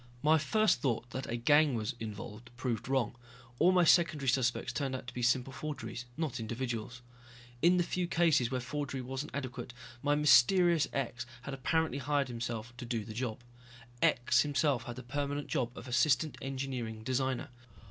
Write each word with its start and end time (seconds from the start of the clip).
My 0.23 0.39
first 0.39 0.81
thought 0.81 1.11
that 1.11 1.27
a 1.29 1.35
gang 1.35 1.75
was 1.75 1.93
involved 1.99 2.49
proved 2.57 2.87
wrong. 2.87 3.15
All 3.59 3.71
my 3.71 3.83
secondary 3.83 4.29
suspects 4.29 4.73
turned 4.73 4.95
out 4.95 5.05
to 5.05 5.13
be 5.13 5.21
simple 5.21 5.53
forgeries, 5.53 6.05
not 6.17 6.39
individuals. 6.39 7.03
In 7.61 7.77
the 7.77 7.83
few 7.83 8.07
cases 8.07 8.49
where 8.49 8.59
forgery 8.61 9.01
wasn't 9.01 9.35
adequate, 9.35 9.73
my 10.01 10.15
mysterious 10.15 10.87
X 10.91 11.27
had 11.43 11.53
apparently 11.53 11.99
hired 11.99 12.29
himself 12.29 12.75
to 12.77 12.83
do 12.85 13.05
the 13.05 13.13
job. 13.13 13.41
X 14.01 14.39
himself 14.41 14.85
had 14.85 14.95
the 14.95 15.03
permanent 15.03 15.45
job 15.49 15.77
of 15.77 15.87
Assistant 15.87 16.35
Engineering 16.41 17.03
Designer. 17.03 17.49